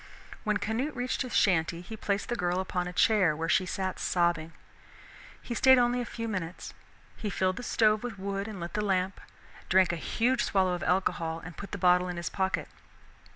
[0.43, 3.99] When Canute reached his shanty he placed the girl upon a chair, where she sat
[3.99, 4.51] sobbing.
[5.43, 6.73] He stayed only a few minutes.
[7.15, 9.21] He filled the stove with wood and lit the lamp,
[9.69, 12.67] drank a huge swallow of alcohol and put the bottle in his pocket.